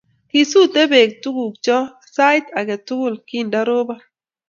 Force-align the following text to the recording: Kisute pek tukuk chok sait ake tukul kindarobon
Kisute 0.29 0.81
pek 0.91 1.09
tukuk 1.21 1.53
chok 1.65 1.87
sait 2.15 2.45
ake 2.59 2.75
tukul 2.87 3.13
kindarobon 3.27 3.99